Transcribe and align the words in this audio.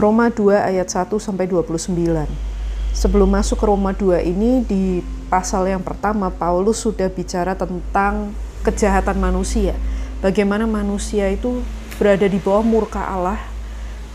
Roma 0.00 0.32
2 0.32 0.56
ayat 0.56 0.88
1 0.88 1.12
sampai 1.20 1.44
29. 1.44 1.92
Sebelum 2.96 3.28
masuk 3.28 3.60
ke 3.60 3.66
Roma 3.68 3.92
2 3.92 4.24
ini 4.24 4.64
di 4.64 5.04
pasal 5.28 5.68
yang 5.68 5.84
pertama 5.84 6.32
Paulus 6.32 6.80
sudah 6.80 7.12
bicara 7.12 7.52
tentang 7.52 8.32
kejahatan 8.64 9.20
manusia. 9.20 9.76
Bagaimana 10.24 10.64
manusia 10.64 11.28
itu 11.28 11.60
berada 12.00 12.24
di 12.24 12.40
bawah 12.40 12.64
murka 12.64 13.04
Allah 13.04 13.36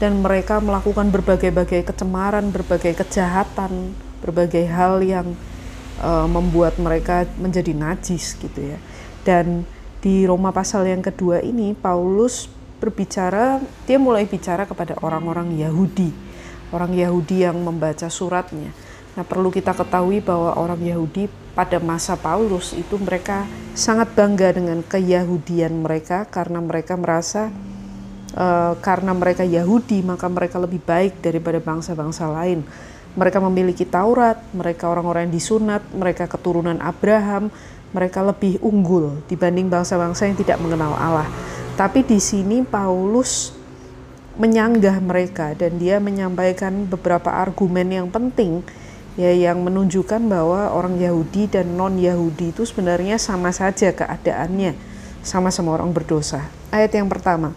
dan 0.02 0.26
mereka 0.26 0.58
melakukan 0.58 1.14
berbagai-bagai 1.14 1.86
kecemaran, 1.86 2.50
berbagai 2.50 2.98
kejahatan, 3.06 3.94
berbagai 4.26 4.66
hal 4.66 5.06
yang 5.06 5.38
uh, 6.02 6.26
membuat 6.26 6.82
mereka 6.82 7.30
menjadi 7.38 7.78
najis 7.78 8.34
gitu 8.42 8.74
ya. 8.74 8.82
Dan 9.22 9.70
di 10.02 10.26
Roma 10.26 10.50
pasal 10.50 10.90
yang 10.90 11.06
kedua 11.06 11.46
ini 11.46 11.78
Paulus 11.78 12.50
berbicara, 12.78 13.64
dia 13.88 13.98
mulai 13.98 14.28
bicara 14.28 14.68
kepada 14.68 15.00
orang-orang 15.02 15.56
Yahudi, 15.56 16.12
orang 16.70 16.94
Yahudi 16.94 17.48
yang 17.48 17.58
membaca 17.60 18.08
suratnya. 18.12 18.72
Nah, 19.16 19.24
perlu 19.24 19.48
kita 19.48 19.72
ketahui 19.72 20.20
bahwa 20.20 20.60
orang 20.60 20.84
Yahudi 20.84 21.32
pada 21.56 21.80
masa 21.80 22.20
Paulus 22.20 22.76
itu 22.76 23.00
mereka 23.00 23.48
sangat 23.72 24.12
bangga 24.12 24.52
dengan 24.52 24.84
keyahudian 24.84 25.72
mereka 25.72 26.28
karena 26.28 26.60
mereka 26.60 27.00
merasa 27.00 27.48
uh, 28.36 28.76
karena 28.84 29.16
mereka 29.16 29.48
Yahudi 29.48 30.04
maka 30.04 30.28
mereka 30.28 30.60
lebih 30.60 30.84
baik 30.84 31.24
daripada 31.24 31.64
bangsa-bangsa 31.64 32.28
lain. 32.28 32.68
Mereka 33.16 33.40
memiliki 33.40 33.88
Taurat, 33.88 34.36
mereka 34.52 34.92
orang-orang 34.92 35.32
yang 35.32 35.40
disunat, 35.40 35.80
mereka 35.96 36.28
keturunan 36.28 36.76
Abraham, 36.84 37.48
mereka 37.96 38.20
lebih 38.20 38.60
unggul 38.60 39.24
dibanding 39.32 39.72
bangsa-bangsa 39.72 40.28
yang 40.28 40.36
tidak 40.36 40.60
mengenal 40.60 40.92
Allah. 41.00 41.32
Tapi 41.76 42.08
di 42.08 42.24
sini 42.24 42.64
Paulus 42.64 43.52
menyanggah 44.40 45.04
mereka 45.04 45.52
dan 45.60 45.76
dia 45.76 46.00
menyampaikan 46.00 46.88
beberapa 46.88 47.36
argumen 47.36 47.92
yang 47.92 48.08
penting 48.08 48.64
ya 49.20 49.36
yang 49.36 49.60
menunjukkan 49.60 50.24
bahwa 50.24 50.72
orang 50.72 50.96
Yahudi 51.00 51.52
dan 51.52 51.76
non 51.76 52.00
Yahudi 52.00 52.56
itu 52.56 52.64
sebenarnya 52.64 53.20
sama 53.20 53.52
saja 53.52 53.92
keadaannya, 53.92 54.72
sama-sama 55.20 55.76
orang 55.76 55.92
berdosa. 55.92 56.48
Ayat 56.72 56.96
yang 56.96 57.12
pertama. 57.12 57.52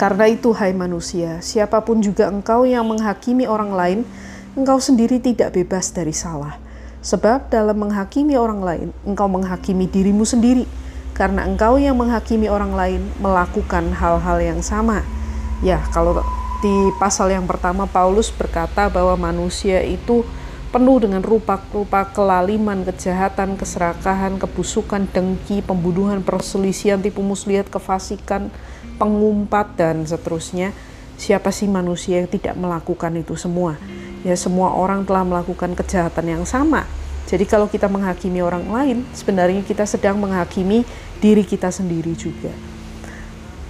Karena 0.00 0.28
itu 0.32 0.56
hai 0.56 0.72
manusia, 0.72 1.44
siapa 1.44 1.84
pun 1.84 2.00
juga 2.00 2.32
engkau 2.32 2.64
yang 2.64 2.88
menghakimi 2.88 3.44
orang 3.44 3.76
lain, 3.76 3.98
engkau 4.56 4.80
sendiri 4.80 5.20
tidak 5.20 5.52
bebas 5.52 5.92
dari 5.92 6.16
salah. 6.16 6.56
Sebab 7.04 7.52
dalam 7.52 7.76
menghakimi 7.76 8.40
orang 8.40 8.60
lain, 8.64 8.88
engkau 9.04 9.28
menghakimi 9.28 9.84
dirimu 9.84 10.24
sendiri 10.24 10.64
karena 11.16 11.48
engkau 11.48 11.80
yang 11.80 11.96
menghakimi 11.96 12.52
orang 12.52 12.76
lain 12.76 13.02
melakukan 13.16 13.88
hal-hal 13.96 14.36
yang 14.36 14.60
sama. 14.60 15.00
Ya, 15.64 15.80
kalau 15.88 16.20
di 16.60 16.92
pasal 17.00 17.32
yang 17.32 17.48
pertama 17.48 17.88
Paulus 17.88 18.28
berkata 18.28 18.92
bahwa 18.92 19.16
manusia 19.32 19.80
itu 19.80 20.28
penuh 20.68 21.00
dengan 21.00 21.24
rupa-rupa 21.24 22.04
kelaliman, 22.12 22.84
kejahatan, 22.84 23.56
keserakahan, 23.56 24.36
kebusukan, 24.36 25.08
dengki, 25.08 25.64
pembunuhan, 25.64 26.20
perselisihan, 26.20 27.00
tipu 27.00 27.24
muslihat, 27.24 27.72
kefasikan, 27.72 28.52
pengumpat 29.00 29.72
dan 29.80 30.04
seterusnya. 30.04 30.76
Siapa 31.16 31.48
sih 31.48 31.64
manusia 31.64 32.20
yang 32.20 32.28
tidak 32.28 32.60
melakukan 32.60 33.16
itu 33.16 33.40
semua? 33.40 33.80
Ya 34.20 34.36
semua 34.36 34.76
orang 34.76 35.08
telah 35.08 35.24
melakukan 35.24 35.72
kejahatan 35.72 36.28
yang 36.28 36.44
sama. 36.44 36.84
Jadi 37.26 37.42
kalau 37.42 37.66
kita 37.66 37.90
menghakimi 37.90 38.38
orang 38.38 38.70
lain, 38.70 39.02
sebenarnya 39.10 39.66
kita 39.66 39.82
sedang 39.82 40.14
menghakimi 40.14 40.86
diri 41.18 41.42
kita 41.42 41.74
sendiri 41.74 42.14
juga. 42.14 42.54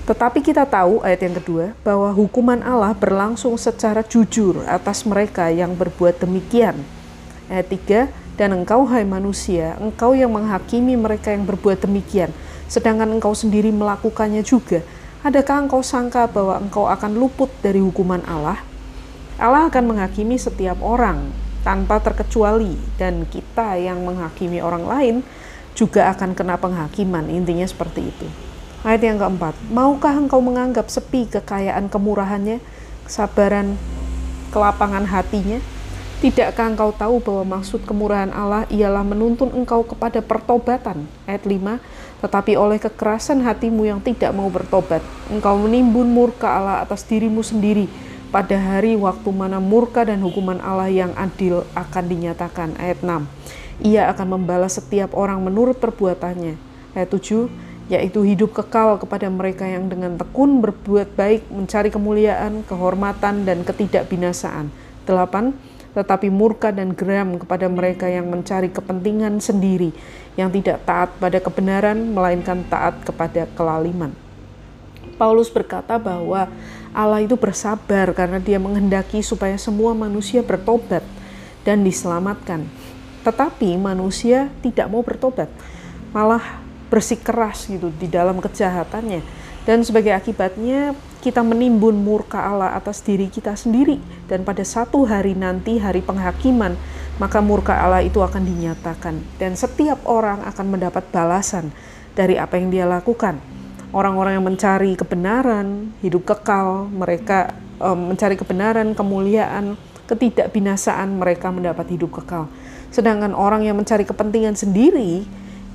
Tetapi 0.07 0.45
kita 0.45 0.69
tahu 0.69 1.03
ayat 1.03 1.25
yang 1.25 1.35
kedua 1.41 1.75
bahwa 1.83 2.13
hukuman 2.13 2.61
Allah 2.63 2.93
berlangsung 2.95 3.57
secara 3.59 4.05
jujur 4.05 4.63
atas 4.69 5.03
mereka 5.03 5.49
yang 5.51 5.73
berbuat 5.75 6.21
demikian. 6.21 6.79
Ayat 7.51 7.67
3, 7.73 8.37
dan 8.37 8.53
engkau 8.53 8.85
hai 8.87 9.03
manusia, 9.03 9.75
engkau 9.81 10.13
yang 10.13 10.31
menghakimi 10.37 10.93
mereka 10.95 11.33
yang 11.33 11.49
berbuat 11.49 11.81
demikian, 11.81 12.31
sedangkan 12.69 13.09
engkau 13.09 13.33
sendiri 13.33 13.73
melakukannya 13.73 14.45
juga. 14.45 14.85
Adakah 15.25 15.67
engkau 15.67 15.81
sangka 15.81 16.29
bahwa 16.29 16.61
engkau 16.61 16.87
akan 16.87 17.17
luput 17.17 17.49
dari 17.65 17.81
hukuman 17.81 18.21
Allah? 18.29 18.61
Allah 19.41 19.67
akan 19.73 19.97
menghakimi 19.97 20.37
setiap 20.37 20.79
orang 20.85 21.46
tanpa 21.67 21.99
terkecuali 21.99 22.79
dan 22.95 23.27
kita 23.27 23.75
yang 23.75 24.07
menghakimi 24.07 24.63
orang 24.63 24.87
lain 24.87 25.17
juga 25.75 26.15
akan 26.15 26.39
kena 26.39 26.55
penghakiman. 26.55 27.27
Intinya 27.27 27.67
seperti 27.67 28.07
itu. 28.07 28.27
Ayat 28.87 29.03
yang 29.03 29.19
keempat, 29.19 29.59
maukah 29.75 30.15
engkau 30.15 30.39
menganggap 30.39 30.87
sepi 30.87 31.27
kekayaan 31.27 31.91
kemurahannya, 31.91 32.63
kesabaran, 33.03 33.75
kelapangan 34.55 35.11
hatinya? 35.11 35.59
Tidakkah 36.23 36.71
engkau 36.73 36.95
tahu 36.95 37.19
bahwa 37.19 37.59
maksud 37.59 37.83
kemurahan 37.83 38.31
Allah 38.31 38.65
ialah 38.71 39.03
menuntun 39.03 39.51
engkau 39.51 39.83
kepada 39.83 40.23
pertobatan? 40.23 41.05
Ayat 41.27 41.45
5, 41.45 41.83
tetapi 42.23 42.55
oleh 42.55 42.79
kekerasan 42.79 43.43
hatimu 43.43 43.91
yang 43.91 43.99
tidak 44.01 44.31
mau 44.33 44.49
bertobat, 44.49 45.03
engkau 45.29 45.59
menimbun 45.61 46.09
murka 46.09 46.47
Allah 46.47 46.87
atas 46.87 47.03
dirimu 47.05 47.43
sendiri 47.43 48.06
pada 48.37 48.53
hari 48.61 49.01
waktu 49.01 49.33
mana 49.33 49.57
murka 49.65 50.05
dan 50.05 50.21
hukuman 50.21 50.61
Allah 50.61 50.93
yang 50.93 51.17
adil 51.17 51.65
akan 51.73 52.05
dinyatakan. 52.05 52.77
Ayat 52.77 53.01
6, 53.01 53.25
ia 53.81 54.13
akan 54.13 54.37
membalas 54.37 54.77
setiap 54.77 55.17
orang 55.17 55.41
menurut 55.41 55.81
perbuatannya. 55.81 56.61
Ayat 56.93 57.09
7, 57.17 57.49
yaitu 57.89 58.21
hidup 58.29 58.53
kekal 58.53 59.01
kepada 59.01 59.33
mereka 59.33 59.65
yang 59.65 59.89
dengan 59.89 60.21
tekun 60.21 60.61
berbuat 60.61 61.17
baik, 61.17 61.49
mencari 61.49 61.89
kemuliaan, 61.89 62.61
kehormatan, 62.69 63.49
dan 63.49 63.65
ketidakbinasaan. 63.65 64.69
8. 65.09 65.97
Tetapi 65.97 66.29
murka 66.29 66.69
dan 66.77 66.93
geram 66.93 67.41
kepada 67.41 67.73
mereka 67.73 68.05
yang 68.05 68.29
mencari 68.29 68.69
kepentingan 68.69 69.41
sendiri, 69.41 69.97
yang 70.37 70.53
tidak 70.53 70.85
taat 70.85 71.09
pada 71.17 71.41
kebenaran, 71.41 72.13
melainkan 72.13 72.69
taat 72.69 73.01
kepada 73.01 73.49
kelaliman. 73.57 74.26
Paulus 75.15 75.47
berkata 75.49 75.97
bahwa 75.97 76.51
Allah 76.91 77.23
itu 77.23 77.39
bersabar 77.39 78.11
karena 78.17 78.43
dia 78.43 78.59
menghendaki 78.59 79.23
supaya 79.23 79.55
semua 79.61 79.95
manusia 79.95 80.43
bertobat 80.43 81.07
dan 81.63 81.87
diselamatkan. 81.87 82.67
Tetapi 83.23 83.75
manusia 83.79 84.51
tidak 84.63 84.87
mau 84.87 85.03
bertobat, 85.03 85.51
malah 86.15 86.63
bersikeras 86.87 87.67
gitu 87.67 87.91
di 87.91 88.07
dalam 88.07 88.39
kejahatannya. 88.39 89.23
Dan 89.67 89.83
sebagai 89.83 90.15
akibatnya 90.15 90.95
kita 91.27 91.43
menimbun 91.43 91.99
murka 91.99 92.39
Allah 92.39 92.79
atas 92.79 93.03
diri 93.03 93.27
kita 93.27 93.59
sendiri. 93.59 93.99
Dan 94.31 94.47
pada 94.47 94.63
satu 94.63 95.03
hari 95.03 95.35
nanti, 95.35 95.83
hari 95.83 96.07
penghakiman, 96.07 96.79
maka 97.19 97.43
murka 97.43 97.75
Allah 97.75 98.07
itu 98.07 98.23
akan 98.23 98.47
dinyatakan. 98.47 99.19
Dan 99.43 99.59
setiap 99.59 100.07
orang 100.07 100.47
akan 100.47 100.67
mendapat 100.71 101.03
balasan 101.11 101.75
dari 102.15 102.39
apa 102.39 102.55
yang 102.63 102.71
dia 102.71 102.87
lakukan. 102.87 103.43
Orang-orang 103.95 104.39
yang 104.39 104.47
mencari 104.47 104.99
kebenaran, 104.99 105.95
hidup 106.03 106.27
kekal, 106.27 106.91
mereka 106.91 107.55
um, 107.79 108.13
mencari 108.13 108.35
kebenaran, 108.35 108.95
kemuliaan, 108.99 109.79
ketidakbinasaan, 110.11 111.19
mereka 111.19 111.51
mendapat 111.51 111.91
hidup 111.95 112.23
kekal 112.23 112.51
Sedangkan 112.97 113.37
orang 113.37 113.61
yang 113.61 113.77
mencari 113.77 114.09
kepentingan 114.09 114.57
sendiri 114.57 115.27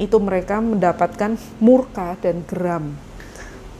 itu 0.01 0.17
mereka 0.17 0.57
mendapatkan 0.57 1.37
murka 1.61 2.17
dan 2.17 2.41
geram. 2.49 2.97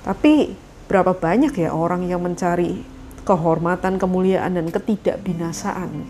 Tapi 0.06 0.54
berapa 0.86 1.18
banyak 1.18 1.56
ya 1.58 1.74
orang 1.74 2.06
yang 2.06 2.22
mencari 2.22 2.86
kehormatan, 3.26 3.98
kemuliaan 3.98 4.62
dan 4.62 4.70
ketidakbinasaan? 4.70 6.06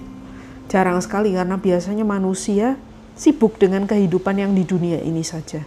Jarang 0.67 0.99
sekali 0.99 1.35
karena 1.35 1.59
biasanya 1.59 2.03
manusia 2.03 2.79
sibuk 3.15 3.55
dengan 3.55 3.87
kehidupan 3.87 4.35
yang 4.35 4.51
di 4.51 4.67
dunia 4.67 4.99
ini 4.99 5.23
saja. 5.23 5.63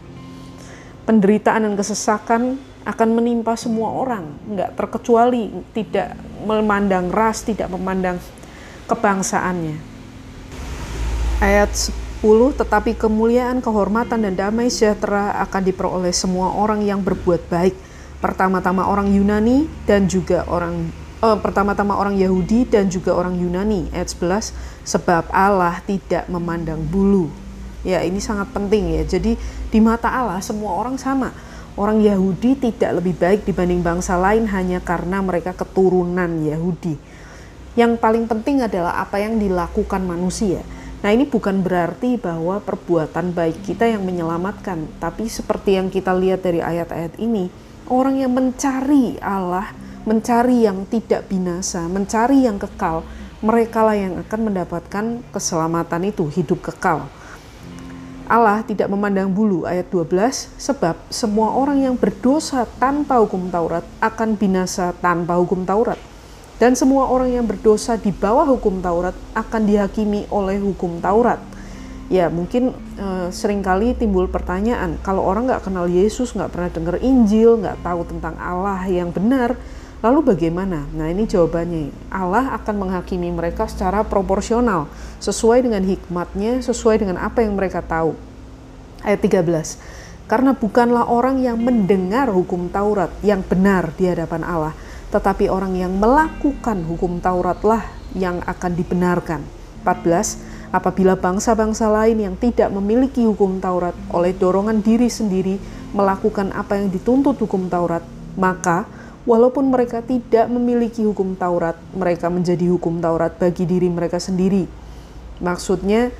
Penderitaan 1.04 1.68
dan 1.68 1.74
kesesakan 1.76 2.56
akan 2.84 3.08
menimpa 3.12 3.56
semua 3.56 3.92
orang, 3.92 4.24
nggak 4.48 4.76
terkecuali 4.76 5.52
tidak 5.76 6.16
memandang 6.44 7.12
ras, 7.12 7.44
tidak 7.44 7.68
memandang 7.68 8.16
kebangsaannya 8.88 9.94
ayat 11.44 11.70
10 12.24 12.56
tetapi 12.56 12.96
kemuliaan, 12.96 13.60
kehormatan 13.60 14.24
dan 14.24 14.32
damai 14.32 14.72
sejahtera 14.72 15.36
akan 15.44 15.62
diperoleh 15.68 16.14
semua 16.16 16.56
orang 16.56 16.80
yang 16.80 17.04
berbuat 17.04 17.52
baik. 17.52 17.76
Pertama-tama 18.24 18.88
orang 18.88 19.12
Yunani 19.12 19.68
dan 19.84 20.08
juga 20.08 20.48
orang 20.48 20.88
eh, 21.20 21.38
pertama-tama 21.44 22.00
orang 22.00 22.16
Yahudi 22.16 22.64
dan 22.64 22.88
juga 22.88 23.12
orang 23.12 23.36
Yunani. 23.36 23.92
Ayat 23.92 24.16
11 24.16 24.56
sebab 24.88 25.28
Allah 25.28 25.84
tidak 25.84 26.24
memandang 26.32 26.80
bulu. 26.80 27.43
Ya, 27.84 28.00
ini 28.02 28.18
sangat 28.18 28.50
penting 28.50 28.96
ya. 28.98 29.02
Jadi 29.04 29.36
di 29.70 29.78
mata 29.78 30.08
Allah 30.08 30.40
semua 30.40 30.74
orang 30.74 30.98
sama. 30.98 31.30
Orang 31.74 32.00
Yahudi 32.00 32.58
tidak 32.58 33.02
lebih 33.02 33.14
baik 33.18 33.46
dibanding 33.46 33.82
bangsa 33.82 34.14
lain 34.18 34.46
hanya 34.50 34.78
karena 34.80 35.20
mereka 35.20 35.52
keturunan 35.52 36.42
Yahudi. 36.42 36.96
Yang 37.74 37.98
paling 37.98 38.30
penting 38.30 38.62
adalah 38.62 39.02
apa 39.02 39.18
yang 39.18 39.42
dilakukan 39.42 40.06
manusia 40.06 40.62
Nah, 41.04 41.12
ini 41.12 41.28
bukan 41.28 41.60
berarti 41.60 42.16
bahwa 42.16 42.64
perbuatan 42.64 43.36
baik 43.36 43.60
kita 43.60 43.84
yang 43.84 44.08
menyelamatkan, 44.08 44.88
tapi 44.96 45.28
seperti 45.28 45.76
yang 45.76 45.92
kita 45.92 46.16
lihat 46.16 46.40
dari 46.40 46.64
ayat-ayat 46.64 47.20
ini, 47.20 47.52
orang 47.92 48.24
yang 48.24 48.32
mencari 48.32 49.20
Allah, 49.20 49.68
mencari 50.08 50.64
yang 50.64 50.88
tidak 50.88 51.28
binasa, 51.28 51.84
mencari 51.92 52.48
yang 52.48 52.56
kekal, 52.56 53.04
mereka 53.44 53.84
lah 53.84 54.00
yang 54.00 54.16
akan 54.24 54.40
mendapatkan 54.48 55.04
keselamatan 55.28 56.08
itu, 56.08 56.24
hidup 56.32 56.72
kekal. 56.72 57.04
Allah 58.24 58.64
tidak 58.64 58.88
memandang 58.88 59.28
bulu 59.28 59.68
ayat 59.68 59.92
12 59.92 60.08
sebab 60.56 60.96
semua 61.12 61.52
orang 61.52 61.84
yang 61.84 61.94
berdosa 61.98 62.64
tanpa 62.80 63.20
hukum 63.20 63.52
Taurat 63.52 63.84
akan 64.00 64.40
binasa 64.40 64.96
tanpa 65.04 65.36
hukum 65.36 65.68
Taurat 65.68 66.00
dan 66.62 66.78
semua 66.78 67.10
orang 67.10 67.34
yang 67.34 67.46
berdosa 67.46 67.98
di 67.98 68.14
bawah 68.14 68.46
hukum 68.46 68.78
Taurat 68.78 69.12
akan 69.34 69.62
dihakimi 69.66 70.30
oleh 70.30 70.62
hukum 70.62 71.02
Taurat. 71.02 71.42
Ya 72.12 72.28
mungkin 72.28 72.76
e, 72.94 73.32
sering 73.32 73.64
kali 73.64 73.96
timbul 73.96 74.28
pertanyaan 74.28 75.00
kalau 75.00 75.24
orang 75.24 75.48
nggak 75.48 75.66
kenal 75.66 75.88
Yesus 75.88 76.36
nggak 76.36 76.52
pernah 76.52 76.70
dengar 76.70 76.96
Injil 77.00 77.58
nggak 77.58 77.80
tahu 77.80 78.06
tentang 78.06 78.36
Allah 78.38 78.80
yang 78.86 79.08
benar 79.10 79.56
Lalu 80.04 80.36
bagaimana? 80.36 80.84
Nah 80.92 81.08
ini 81.08 81.24
jawabannya. 81.24 82.12
Allah 82.12 82.52
akan 82.60 82.76
menghakimi 82.76 83.32
mereka 83.32 83.64
secara 83.64 84.04
proporsional, 84.04 84.84
sesuai 85.16 85.64
dengan 85.64 85.80
hikmatnya, 85.80 86.60
sesuai 86.60 87.00
dengan 87.00 87.16
apa 87.16 87.40
yang 87.40 87.56
mereka 87.56 87.80
tahu. 87.80 88.12
Ayat 89.00 89.24
13. 89.24 89.80
Karena 90.28 90.52
bukanlah 90.52 91.08
orang 91.08 91.40
yang 91.40 91.56
mendengar 91.56 92.28
hukum 92.28 92.68
Taurat 92.68 93.08
yang 93.24 93.40
benar 93.40 93.96
di 93.96 94.04
hadapan 94.04 94.44
Allah, 94.44 94.76
tetapi 95.08 95.48
orang 95.48 95.72
yang 95.72 95.96
melakukan 95.96 96.84
hukum 96.84 97.24
Tauratlah 97.24 97.88
yang 98.12 98.44
akan 98.44 98.72
dibenarkan. 98.76 99.40
14. 99.88 100.36
Apabila 100.68 101.16
bangsa-bangsa 101.16 101.88
lain 101.88 102.20
yang 102.20 102.36
tidak 102.36 102.68
memiliki 102.68 103.24
hukum 103.24 103.56
Taurat 103.56 103.96
oleh 104.12 104.36
dorongan 104.36 104.84
diri 104.84 105.08
sendiri 105.08 105.56
melakukan 105.96 106.52
apa 106.52 106.76
yang 106.76 106.92
dituntut 106.92 107.40
hukum 107.40 107.72
Taurat, 107.72 108.04
maka 108.36 108.84
Walaupun 109.24 109.72
mereka 109.72 110.04
tidak 110.04 110.52
memiliki 110.52 111.00
hukum 111.00 111.32
Taurat, 111.32 111.80
mereka 111.96 112.28
menjadi 112.28 112.68
hukum 112.68 113.00
Taurat 113.00 113.32
bagi 113.40 113.64
diri 113.64 113.88
mereka 113.88 114.20
sendiri. 114.20 114.68
Maksudnya, 115.40 116.12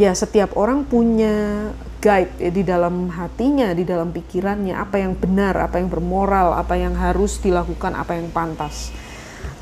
ya 0.00 0.16
setiap 0.16 0.56
orang 0.56 0.88
punya 0.88 1.68
guide 2.00 2.32
ya, 2.40 2.48
di 2.48 2.64
dalam 2.64 3.12
hatinya, 3.12 3.76
di 3.76 3.84
dalam 3.84 4.16
pikirannya, 4.16 4.72
apa 4.72 4.96
yang 4.96 5.12
benar, 5.12 5.60
apa 5.60 5.76
yang 5.76 5.92
bermoral, 5.92 6.56
apa 6.56 6.72
yang 6.80 6.96
harus 6.96 7.36
dilakukan, 7.36 7.92
apa 7.92 8.16
yang 8.16 8.32
pantas. 8.32 8.96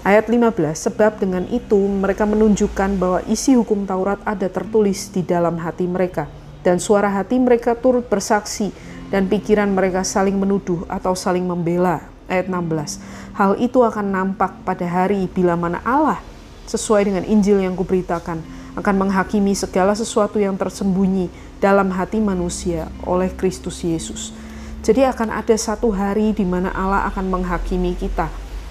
Ayat 0.06 0.30
15, 0.30 0.78
sebab 0.78 1.18
dengan 1.18 1.42
itu 1.50 1.82
mereka 1.90 2.22
menunjukkan 2.22 3.02
bahwa 3.02 3.18
isi 3.26 3.58
hukum 3.58 3.82
Taurat 3.82 4.22
ada 4.22 4.46
tertulis 4.46 5.10
di 5.10 5.26
dalam 5.26 5.58
hati 5.58 5.90
mereka, 5.90 6.30
dan 6.62 6.78
suara 6.78 7.10
hati 7.10 7.34
mereka 7.42 7.74
turut 7.74 8.06
bersaksi, 8.06 8.70
dan 9.10 9.26
pikiran 9.26 9.74
mereka 9.74 10.06
saling 10.06 10.38
menuduh 10.38 10.86
atau 10.86 11.18
saling 11.18 11.42
membela 11.42 12.14
ayat 12.26 12.50
16. 12.50 13.00
Hal 13.34 13.58
itu 13.58 13.82
akan 13.82 14.06
nampak 14.10 14.52
pada 14.62 14.86
hari 14.86 15.26
bila 15.30 15.54
mana 15.54 15.82
Allah 15.82 16.20
sesuai 16.66 17.06
dengan 17.06 17.24
Injil 17.24 17.62
yang 17.62 17.78
kuberitakan 17.78 18.42
akan 18.76 18.94
menghakimi 19.00 19.56
segala 19.56 19.96
sesuatu 19.96 20.36
yang 20.36 20.54
tersembunyi 20.60 21.32
dalam 21.58 21.88
hati 21.96 22.20
manusia 22.20 22.92
oleh 23.08 23.32
Kristus 23.32 23.80
Yesus. 23.80 24.36
Jadi 24.84 25.02
akan 25.02 25.32
ada 25.32 25.56
satu 25.56 25.90
hari 25.90 26.36
di 26.36 26.44
mana 26.44 26.70
Allah 26.70 27.08
akan 27.10 27.26
menghakimi 27.32 27.96
kita. 27.96 28.28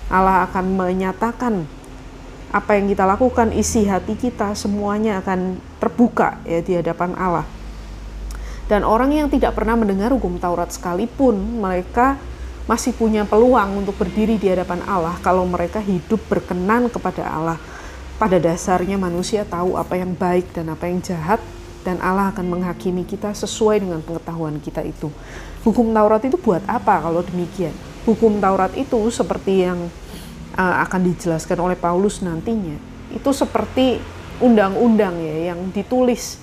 Allah 0.07 0.46
akan 0.46 0.78
menyatakan 0.78 1.66
apa 2.54 2.72
yang 2.80 2.88
kita 2.88 3.04
lakukan, 3.04 3.52
isi 3.52 3.84
hati 3.84 4.16
kita 4.16 4.56
semuanya 4.56 5.19
akan 5.19 5.60
terbuka 5.81 6.40
ya 6.48 6.63
di 6.63 6.78
hadapan 6.78 7.12
Allah. 7.18 7.44
Dan 8.69 8.88
orang 8.88 9.12
yang 9.12 9.28
tidak 9.28 9.57
pernah 9.60 9.75
mendengar 9.75 10.13
hukum 10.13 10.40
Taurat 10.40 10.72
sekalipun, 10.72 11.36
mereka 11.60 12.16
masih 12.66 12.98
punya 12.98 13.26
peluang 13.30 13.86
untuk 13.86 13.94
berdiri 13.98 14.42
di 14.42 14.50
hadapan 14.50 14.82
Allah 14.90 15.14
kalau 15.22 15.46
mereka 15.46 15.78
hidup 15.78 16.18
berkenan 16.26 16.90
kepada 16.90 17.26
Allah. 17.26 17.60
Pada 18.16 18.40
dasarnya 18.40 18.96
manusia 18.96 19.44
tahu 19.44 19.76
apa 19.76 20.00
yang 20.00 20.16
baik 20.16 20.56
dan 20.56 20.72
apa 20.72 20.88
yang 20.88 21.04
jahat 21.04 21.38
dan 21.86 22.02
Allah 22.02 22.34
akan 22.34 22.48
menghakimi 22.48 23.06
kita 23.06 23.30
sesuai 23.38 23.86
dengan 23.86 24.02
pengetahuan 24.02 24.58
kita 24.58 24.82
itu. 24.82 25.14
Hukum 25.62 25.94
Taurat 25.94 26.24
itu 26.26 26.40
buat 26.42 26.66
apa 26.66 27.06
kalau 27.06 27.22
demikian? 27.22 27.76
Hukum 28.10 28.42
Taurat 28.42 28.74
itu 28.74 28.98
seperti 29.14 29.68
yang 29.68 29.92
uh, 30.58 30.76
akan 30.82 31.02
dijelaskan 31.14 31.60
oleh 31.62 31.78
Paulus 31.78 32.26
nantinya. 32.26 32.80
Itu 33.14 33.30
seperti 33.30 34.02
undang-undang 34.42 35.22
ya 35.22 35.54
yang 35.54 35.70
ditulis. 35.70 36.42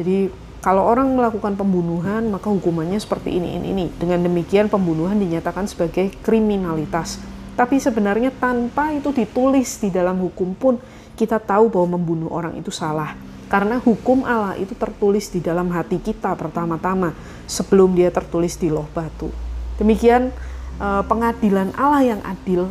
Jadi 0.00 0.47
kalau 0.58 0.82
orang 0.82 1.14
melakukan 1.14 1.54
pembunuhan, 1.54 2.26
maka 2.34 2.50
hukumannya 2.50 2.98
seperti 2.98 3.38
ini, 3.38 3.54
ini, 3.54 3.66
ini. 3.70 3.86
Dengan 3.94 4.26
demikian 4.26 4.66
pembunuhan 4.66 5.14
dinyatakan 5.14 5.70
sebagai 5.70 6.10
kriminalitas. 6.26 7.22
Tapi 7.54 7.78
sebenarnya 7.78 8.34
tanpa 8.34 8.90
itu 8.90 9.14
ditulis 9.14 9.78
di 9.78 9.94
dalam 9.94 10.18
hukum 10.18 10.58
pun, 10.58 10.74
kita 11.14 11.38
tahu 11.38 11.70
bahwa 11.70 11.98
membunuh 11.98 12.30
orang 12.30 12.58
itu 12.58 12.74
salah. 12.74 13.14
Karena 13.46 13.78
hukum 13.78 14.26
Allah 14.26 14.58
itu 14.58 14.74
tertulis 14.74 15.30
di 15.30 15.38
dalam 15.38 15.70
hati 15.70 16.02
kita 16.02 16.34
pertama-tama, 16.34 17.14
sebelum 17.46 17.94
dia 17.94 18.10
tertulis 18.10 18.58
di 18.58 18.68
loh 18.68 18.86
batu. 18.90 19.30
Demikian 19.78 20.34
eh, 20.78 21.02
pengadilan 21.06 21.70
Allah 21.78 22.18
yang 22.18 22.20
adil 22.26 22.66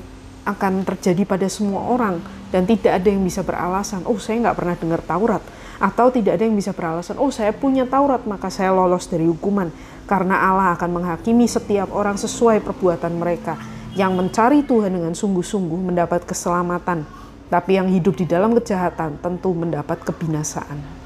akan 0.47 0.83
terjadi 0.87 1.27
pada 1.27 1.47
semua 1.51 1.87
orang 1.91 2.23
dan 2.51 2.63
tidak 2.63 3.03
ada 3.03 3.07
yang 3.11 3.23
bisa 3.23 3.43
beralasan, 3.43 4.07
oh 4.07 4.15
saya 4.19 4.39
nggak 4.47 4.55
pernah 4.55 4.75
dengar 4.79 5.01
Taurat, 5.03 5.43
atau 5.77 6.09
tidak 6.09 6.41
ada 6.41 6.43
yang 6.49 6.57
bisa 6.57 6.73
beralasan, 6.73 7.21
oh 7.21 7.29
saya 7.29 7.53
punya 7.53 7.85
Taurat 7.85 8.25
maka 8.25 8.49
saya 8.49 8.73
lolos 8.73 9.05
dari 9.05 9.29
hukuman. 9.29 9.69
Karena 10.07 10.39
Allah 10.39 10.73
akan 10.73 10.89
menghakimi 11.03 11.45
setiap 11.45 11.91
orang 11.91 12.15
sesuai 12.15 12.63
perbuatan 12.63 13.19
mereka. 13.19 13.59
Yang 13.93 14.11
mencari 14.15 14.59
Tuhan 14.63 14.95
dengan 14.95 15.13
sungguh-sungguh 15.13 15.79
mendapat 15.93 16.23
keselamatan. 16.23 17.03
Tapi 17.47 17.71
yang 17.75 17.91
hidup 17.91 18.15
di 18.15 18.23
dalam 18.23 18.55
kejahatan 18.55 19.19
tentu 19.19 19.51
mendapat 19.51 20.01
kebinasaan. 20.03 20.96